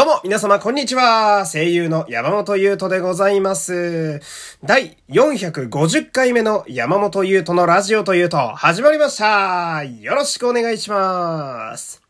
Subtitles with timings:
[0.00, 1.44] どうも、皆様、こんにちは。
[1.44, 4.18] 声優の山本優斗でございます。
[4.64, 9.84] 第450回目の山本優斗のラジオというと、始まりました。
[9.84, 12.00] よろしくお願いします。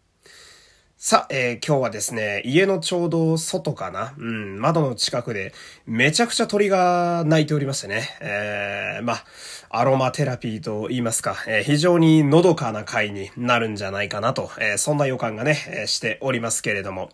[0.96, 5.52] さあ、えー、今日はですね、家のちょうど外かなうん、窓の近くで、
[5.84, 8.08] めちゃくちゃ鳥が鳴いておりましてね。
[8.20, 9.24] えー、まあ、
[9.72, 17.10] アロマテラピーと言いますか、えー、非常にのどかな回になるんじゃないかなと、えー、そんな予感がね、えー、しておりますけれども、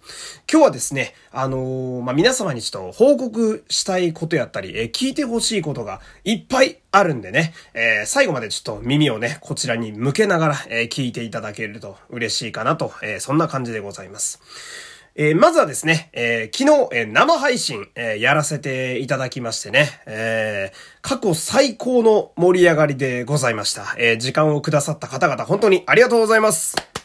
[0.50, 14.95] 今日はですね、あのまあ、皆様にちょっと報告したいことやったり、え聞いてほしいことがいっぱいあるんでね、え最後までちょっと耳をね、こちらに向けながら、え聞いていただけると嬉しいかなと、えそんな感じでございます。
[15.18, 23.94] えー、まずはですね、えー、昨日、えー、生配信、えやらせていただきましてね、え過去最高の盛り上がりでございました。
[23.98, 26.95] え時間をくださった方々、本当にありがとうございます。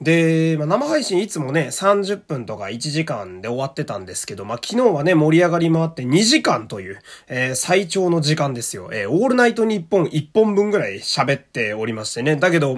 [0.00, 8.88] で、まあ、生配信いつもね、30分とか1時間で終わってたんですけど、まあ、昨日はね、盛り上がりもあって2時間という、えー、最長の時間ですよ。
[8.94, 12.36] えー、オールナイト日本1本分ぐらい喋っておりましてね。
[12.36, 12.76] だけど、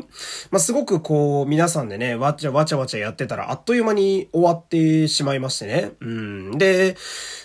[0.51, 5.93] まあ、すごくこう、皆さんでね、わちゃわちゃわちゃやってたら、あっという間に終わってしまいましてね。
[6.01, 6.59] うん。
[6.59, 6.97] で、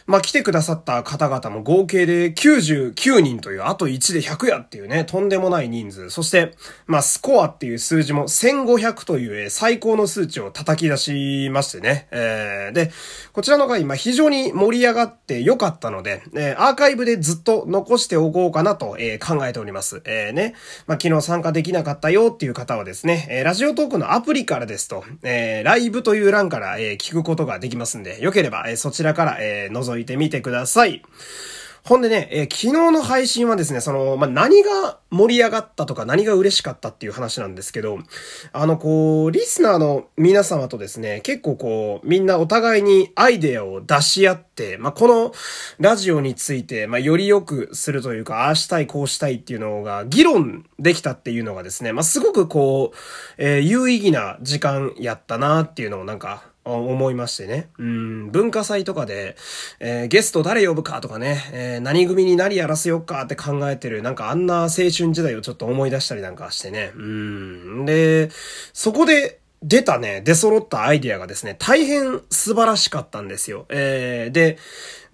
[0.07, 6.09] まあ、来てくださった方々も合計で99人という、あと1で100やっていうね、とんでもない人数。
[6.09, 6.55] そして、
[6.87, 12.07] まあ、スコアっていう数字も1500という、え最高の数値を叩き出しましてね。
[12.11, 12.89] えー、で、
[13.33, 20.01] こちらの回、まあ、非常に盛り上がって良かったので、えー、アーカイブでずっと残しておこうかなと、えー、考えております。
[20.05, 20.55] えー、ね。
[20.85, 31.03] まあ、昨日参加できなかったよっていう方はですね、えー、ラジオトークのアプリからですと、えー、ライブという欄から、えー、聞くことができますんで、よければ、えー、そちらから、えー、覗いてみてください。
[31.87, 37.99] ほんでね、えー、昨日の配信はですね、その、まあ、何が盛り上がったとか何が嬉しかったっていう話なんですけど、
[38.51, 44.46] あの、こう、リスナーの皆様とですね、結構こう、みんなお互いにアイデアを出し合って、
[44.79, 45.33] まあ、この
[45.79, 52.97] ラジオについて、まあ、より良くするというか、ああしたい、こうしたいっていうのが議論できたっていうのがですね、まあ、すごくこう、
[53.37, 56.43] えー、有意義な時間やったなっていうのをなんか、
[56.75, 57.69] 思いましてね。
[57.77, 59.35] うん、文化祭とかで、
[59.79, 66.91] えー、ゲスト誰呼ぶかとかね、えー、何組に何やらせようかって考えてる、なんかあんな青春時代をちょっと思い出したりなんかしてね。
[66.95, 67.85] うん。
[67.85, 68.29] で、
[68.73, 73.65] そこで、出たね、出揃ったアイディアがですね、大変素晴らしかったんですよ。
[73.69, 74.57] えー、で、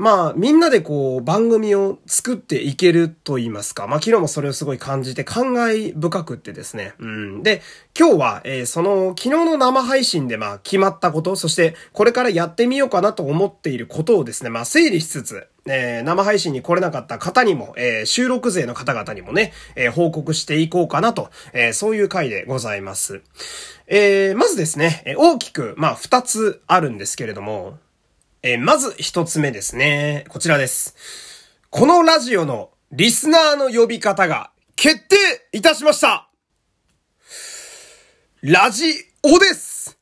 [0.04, 3.88] まあ、みんなでこう、番組を作っていけると言いますか。
[3.88, 6.92] まあ、昨日もそれをすごい感じて、感慨深くってですね。
[7.00, 7.42] うん。
[7.42, 7.62] で、
[7.98, 23.22] 今日は、えー、その、昨日の生配信で、まあ、決まったこと、そして、これからやってみようかなと思っていることをですね、まあ、整理しつつ、えー、生配信に来れなかった方にも、えー、収録勢の方々にもね、えー、報告していこうかなと、え、そういう回でございます。
[23.88, 27.78] え、まずですね、大きく、まあ、二つあるんですけれども、
[28.46, 30.26] えー、まず一つ目ですね。
[30.28, 30.96] こちらです。
[31.70, 35.16] このラジオのリスナーの呼び方が決定
[35.54, 36.30] いたしました
[38.42, 38.84] ラジ
[39.24, 39.98] オです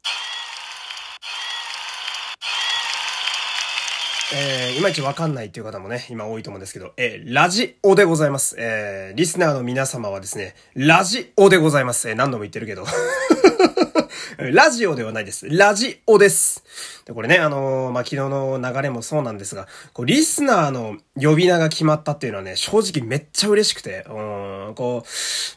[4.33, 8.55] えー、いまいちわかんないっていう方もね、今多いと思うんですけど、えー、ラジオでございます。
[8.57, 12.09] えー、リスナーの皆様はですね、ラジオでございます。
[12.09, 12.85] えー、何度も言ってるけど。
[14.37, 15.49] ラジオではないです。
[15.49, 16.63] ラジオです。
[17.05, 25.07] で、これね、あのー、まあ、昨日の流れもそうなんですが、こう、リスナーの呼び名が決まったっていうのはね、正直めっちゃ嬉しくて、うん、こう、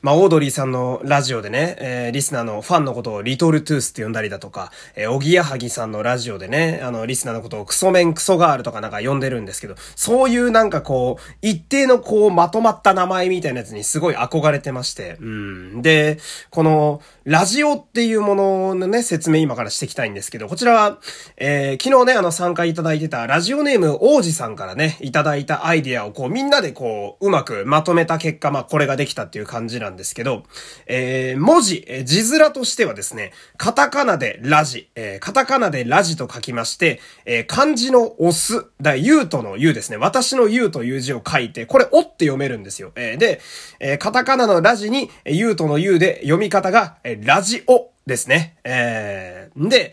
[0.03, 15.83] まあ、オードリーさんのラジオでね、えー、リスナーのファンのことをリトルトゥースって呼んだりだとか、えー、おぎやはぎさんのラジオでね、あの、リスナーのことをクソメンクソガールとかなんか呼んでるんですけど、そういうなんかこう、一定のこう、まとまった名前みたいなやつにすごい憧れてまして、うん。
[15.83, 16.19] で、
[16.51, 20.99] この、ラジオっていうもののね、説明今からしていきたいんですけど、こちらは、
[21.37, 30.45] えー、昨日ね、あの参加いただいてたラジオネーム王子さんからね、いただいたアイディアをこうみんなでこう、うまくまとめた結果、まあこれができたっていう感じなんですけど、
[30.87, 39.97] えー、文字、えー、字面としてはですね、カタカナでラジ、えー、カタカナでラジと書きまして、えー、漢字のオス、だ、ユートのユーですね。
[39.97, 42.93] 私のユーという字を書いて、これおって読めるんですよ。
[42.95, 43.41] えー、で、
[43.81, 48.57] えー、カタカナのラジに、ユートのユーで読み方が、えー、ラジオですね。
[48.65, 49.93] えー、で、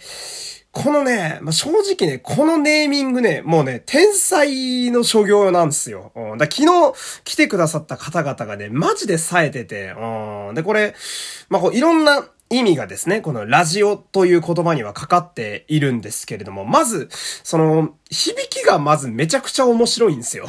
[0.72, 6.14] このね、まあ、正直ね、このネーミングね、もうね、天才の所業なんですよ。
[6.16, 6.94] うん、だ昨日
[7.26, 10.96] 来てくださった方々がね、マジで冴えてて、うん、で、これ、
[11.50, 17.10] まあ、こういろんな意味がですね、このラジオという言葉にはかかっているんですけれども、まず、
[17.44, 20.48] その、響きがまずめちゃくちゃ面白いんですよ。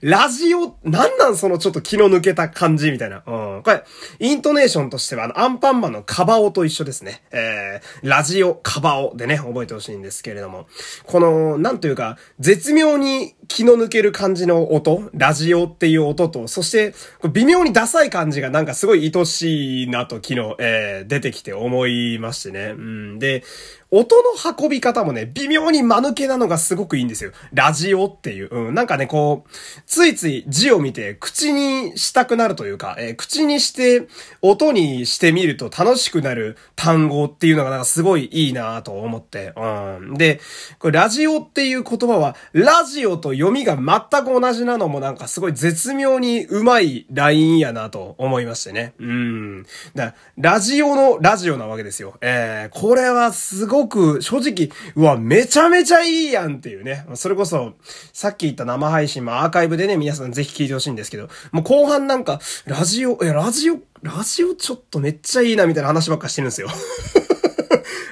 [0.00, 3.22] ラジオ、なんなんそのちょっと気の抜けた感じみたいな。
[3.26, 3.62] うん。
[3.62, 3.84] これ、
[4.18, 7.22] イントネーションとしては、あの、アンパンマンのカバオと一緒ですね。
[7.30, 10.66] えー、ラジオカバオでね、覚えてほしいんですけれども。
[11.04, 16.94] この、なんというか、絶妙に気の抜ける感じの音、ラジオっていう音と、そして、
[17.32, 22.74] 微妙にダサい感じがなんかすごい愛しいなと昨日、えー、出てきて思いましてね。
[22.76, 23.18] うん。
[23.18, 23.44] で、
[23.90, 27.30] 音の運び方もね、微妙に間抜けなのがすごくいいんですよ。
[27.52, 28.48] ラジオっていう。
[28.50, 28.74] うん。
[28.74, 29.50] なんかね、こう、
[29.86, 34.08] ついつい字を見て口にしたくなるというか、えー、口にして
[34.42, 39.52] 音にしてみると楽しくなる単語っていうのがなんかすごいいいなと思って。
[39.56, 40.14] うん。
[40.14, 40.40] で、
[40.80, 48.94] これラジオっていう言葉は、ラジオと読みが全く同じなのもなんかすごい絶妙にうまいラインやなと思いましてね。
[48.98, 49.66] うん。
[49.94, 52.14] だラジオのラジオなわけですよ。
[52.20, 57.04] えー、これはすごいごく正直、うわ、めちゃめちゃいいやんっていうね。
[57.14, 57.74] それこそ、
[58.12, 66.68] さっき言った生配配信、もアーカイブでね、皆さんぜひ聞いてほしいんですけど、もう後半なんか、ラジオ、え、ラジオ、ラジオちょっとめっちゃいいなみたいな話ばっかしてるんですよ。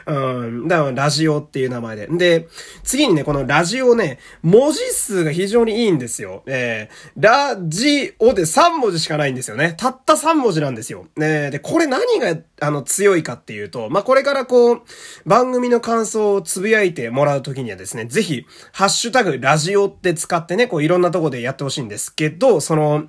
[0.06, 0.69] うん。
[0.69, 2.06] だからラジオっていう名前で。
[2.06, 2.49] で、
[2.83, 6.43] 次にね、このラジオね、文字数が非常にいいんですよ。
[6.47, 9.75] えー、ラジオで3文字しかないんですよね。
[9.77, 11.06] たった3文字なんですよ。
[11.17, 14.83] ねで、これ何が、あの、強いかっていうと、まあ、これからこう、
[15.27, 23.05] 番組の感想をつぶやいてもらうときにはですね、ぜひ、ハッシュタグラジオって使ってね、こういろんなとこでやってほしいんですけど、その、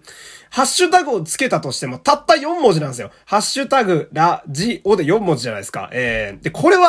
[0.55, 3.11] ハッシュタグをつけたとしても、たった4文字なんですよ。
[3.25, 5.89] ハッシュタグ、ラ、ジ、オで4文字じゃないですか。
[5.91, 6.84] えー、で、これは、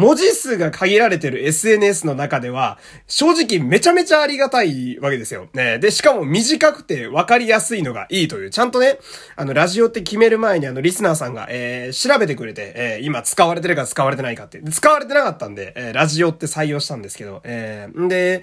[0.00, 5.48] 文字数が限られてる SNS の中では、正直めちゃめちゃありがたいわけですよ。
[5.52, 8.98] ね、で、しかも短くて分かりやすいのがいいという、ちゃんとね、
[9.36, 14.62] あの、ラジオって決める前にあの、リスナーさんが、えー、調べてくれて、えー、今使われてるか使われてないかって。
[14.62, 18.42] 使われてなかったんで、えー、ラジオって採用したんですけど、えー、んで、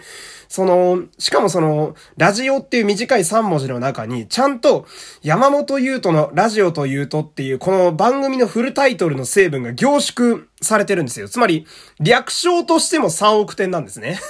[0.50, 4.86] その、しかもその、ラジオっていう短い3文字の中に、ちゃんと、
[5.24, 11.30] 山本優斗のラジオというとっていう、この番組のフルタイトルの成分が凝縮されてるんですよ。
[11.30, 11.66] つまり、
[12.00, 14.20] 略称としても3億点なんですね。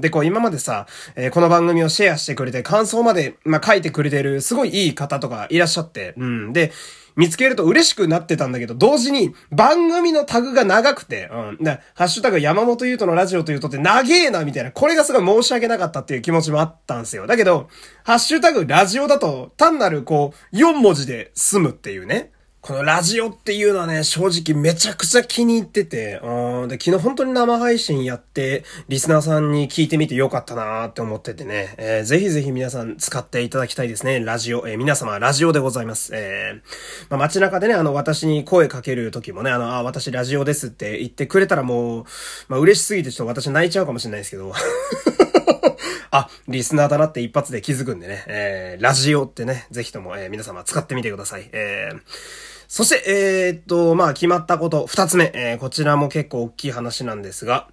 [0.00, 0.86] で、こう今までさ、
[1.16, 6.52] えー、この番組をシェアしてくれて感想まで、まあ、書いてくれてるすごいいい方とかいらっしゃって、うん。
[6.52, 6.72] で、
[7.16, 11.64] 見つけると嬉しくなってたんだけど、同時に番組のタグが長くて、うん。
[11.64, 17.26] で、ハッシュタグ山本優斗のラジオというとって長えなみたいな、これがすごい申し訳なかったっていう気持ちもあったんですよ。
[17.26, 17.68] だけど、
[18.04, 22.32] ハッシュタグラジオだと単なるこう、4文字で済むっていうね。
[22.62, 34.68] このラジオっていうのはね、正直めちゃくちゃ気に入ってて、うん、で、昨日本当に生配信やって、リスナーさんに聞いてみてよかったなーって思っててね、えー、ぜひぜひ皆さん使っていただきたいですね、ラジオ。
[34.68, 36.10] えー、皆様、ラジオでございます。
[36.14, 42.04] えー、まあ、街中でね、あの、私に声かける時もね、あの、あ、私ラジオですって言ってくれたらもう、
[42.48, 44.52] まあ、嬉しすぎてちょっと私泣いちゃうかもしれないですけど、
[46.12, 51.48] あ、リスナーだなって一発で気づくんでね、えー、ラジオってね、ぜひとも、えー、皆様使ってみてください。
[51.52, 57.66] えーそして、えー、っと、まあ、決まったこと、二つ目、えー、こちらも結構大きい話なんですが、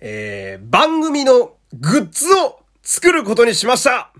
[0.00, 4.12] えー、番組のグッズを作ることにしました。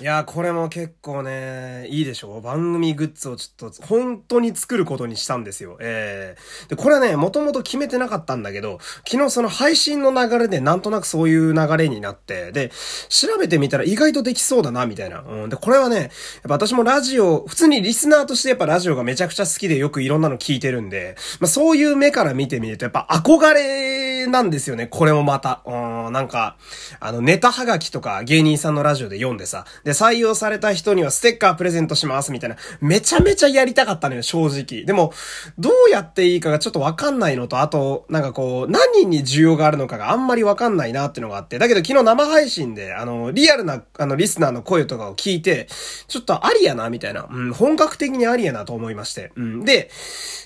[0.00, 2.38] いやこれも結構ね、いいでしょ？
[2.38, 5.76] う番組グッズをちょっと本当に作ることにしたんですよ。
[5.80, 12.70] えー、で、これはね、もともと決めてなかったんだけど、昨日その配信の流れでなんとなくそういう流れになって、で、
[13.08, 15.24] 調べてみたら意外とできそうだな、みたいな。
[15.28, 15.48] うん。
[15.48, 16.10] で、これはね、やっ
[16.44, 25.62] ぱ私もラジオ、普通にリスナーとしてやっぱラジオがめちゃくちゃ好きでよくいろんなの聞いてるんで、まあそういう目から見てみるとやっぱ憧れなんですよね、これもまた。
[25.66, 26.56] うん、なんか、
[27.00, 32.56] あの、ネタはがきとか芸人さんのラジオで読んでさ、で、採用された人にはステッカープレゼントしますみたいな。
[32.80, 34.84] めちゃめちゃやりたかったのよ、正直。
[34.84, 35.12] でも、
[35.58, 41.58] どうやっていいかがちょっとわかんないのと、あと、なんかこう、何人に需要があるのかがあんまりわかんないなっていうのがあって。
[41.58, 45.68] だけど昨日生配信で、あの、リアルな、あの、リスナーの声とかを聞いて、
[46.08, 47.26] ちょっとありやな、みたいな。
[47.30, 49.32] うん、本格的にありやなと思いまして。
[49.36, 49.64] うん。
[49.64, 49.90] で、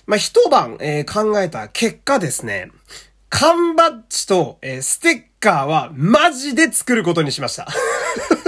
[0.06, 2.70] まあ、一晩、えー、考えた結果ですね、
[3.34, 7.66] 缶バッジと、えー、ステッカーはマジで作ることにしました。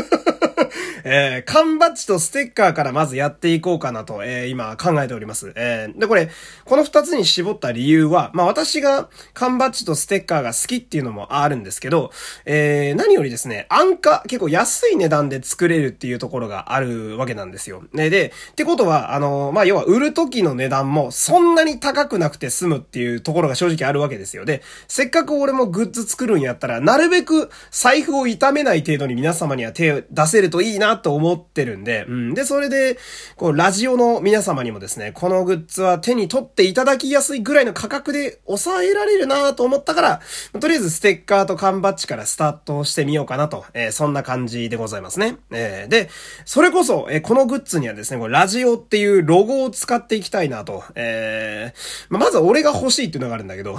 [1.05, 5.53] えー、缶バッジとステッカーからまずやっていこうかなと、えー、今考えております。
[5.55, 6.31] えー、で、これ、
[6.65, 12.11] この二つに絞った理由は、まあ私が缶バッジとステッカーが好きっていうのもあるんですけど、
[12.47, 17.83] えー、何よりですね、安価、結構安い値段で作れるっていうところがあるわけなんですよ。
[17.93, 24.47] ね、で、ってことは、あの、まあ要は売る時の値段もそんなに高くなくて済むっていうところが正直あるわけですよ。
[24.47, 32.35] で、せっかく俺もグッズ作るんやったら、なるべく財布を痛めない程度に皆様には手を出せるといいなと思ってるんで、うん。
[32.35, 32.99] で、それで、
[33.37, 40.21] こう、ラジオの皆様にもですね、このグッズは手に取っていただきやすいぐらいの価格で抑えられるなと思ったから、
[40.61, 45.37] とりあえずステッカーと缶バッジからスタートしてみようかなと、えー、そんな感じでございますね。
[45.51, 46.11] えー、で、
[46.45, 53.77] それこそ、えー、このグッズにはですね、これラジオっていうロゴを使っていきたいなと、えー、まあ、まず俺が欲しいっていうのがあるんだけど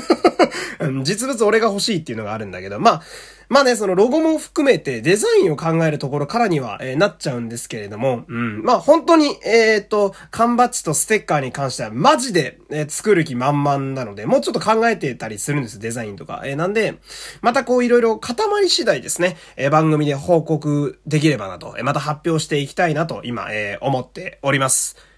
[1.04, 3.02] 実物俺が欲しいっていうのがあるんだけど、まあ、
[3.50, 8.62] まあね、そのロゴも含めてデザインを考えるところからには、えー、なっちゃうんですけれども、うん。
[8.62, 16.42] まあ本当に、えっ、ー、と、缶バッジとステッカーに関してはマジで、えー、作る気満々なので、もうちょっと考えてたりするんです、デザインとか。
[16.44, 16.94] え、なんで、
[17.42, 25.09] またこういろいろ固まり次第ですね、え、番組で報告できればなと、え、また発表していきたいなと、今、えー、思っております。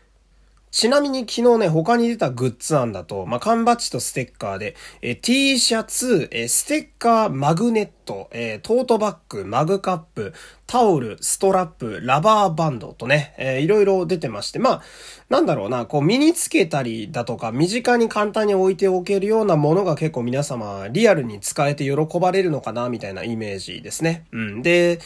[0.72, 10.32] ちなみに昨日ね、他に出たグッズ案だと、まあ、缶バッジとステッカーで、え T シャツ、えステッカー、マグネットト、えトートバッグ、マグカップ、
[10.72, 14.82] タオル、ストラップ、ラバーバンドとね、えー、いろいろ出てまして、まあ、
[15.28, 24.24] なんだろうな、こう身につけたりだとか、身近に簡単に置いておけるようなものが結構皆様リアルに使えて喜ばれるのかな、みたいなイメージですね。
[24.32, 24.62] うん。
[24.62, 24.98] で、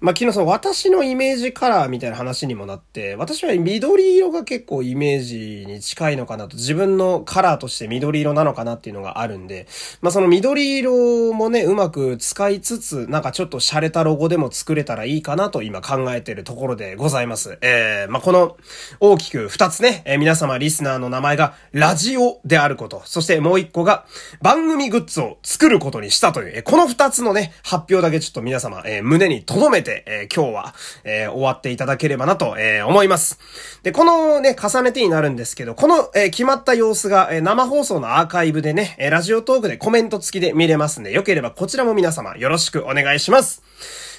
[0.00, 9.66] まあ、昨日その私のイメージカラーみたいな話にもなって、私は緑色が結構イメージに近いのかなと、自分のカラーとして緑色なのかなっていうのがあるんで、
[10.00, 17.58] まあ、その緑色もね、うまく使いつつ、なんかちょっと洒落たロゴでも作れたらいいかなと今考えているところでございます。
[17.60, 18.56] えー、まあ、この
[19.00, 24.04] 大きく二つね、えー、皆様リスナーの名前がラジオであること、そしてもう一個が
[24.40, 33.38] 番組グッズを作ることにしたという、えー、この二つのね、発表だけちょっと皆様、えー、胸に留めて、えー、今日は、えー、終わっていただければなと、えー、思います。
[33.82, 43.62] で、このね、重ねてになるんですけど、この、えー、決まった様子が、えー、生放送のアーカイブでね、えー、ラジオトークでコメント付きで見れますんで、よければこちらも皆様よろしくお願いします。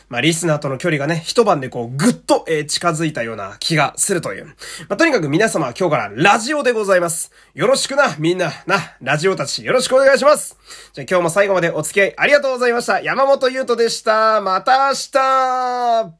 [0.10, 4.46] まあ、リスナーとの距離がね、一晩でこう、ぐっと、えー、近づいたような気がするという。
[4.46, 7.32] まあ、とにかく皆様今日からラジオでございます。
[7.54, 10.58] よろしくな、みんな、な、ラジオたちよろしくお願いします。
[10.94, 13.02] じゃ今日も最後までお付き合いありがとうございました。
[13.02, 14.42] 山本優斗でした。
[14.42, 16.14] また明日